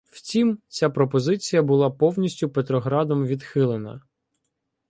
[0.07, 4.01] Втім, ця пропозиція була повністю Петроградом відхилена.